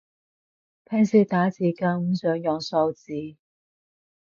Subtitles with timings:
[0.85, 3.13] 平時打字更唔想用數字